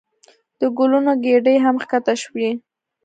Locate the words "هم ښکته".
1.65-2.13